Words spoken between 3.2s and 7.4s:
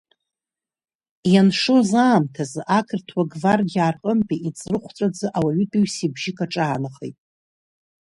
гвардиаа рҟынтәи иҵрыхәҵәаӡа ауаҩытәҩса ибжьык аҿаанахеит…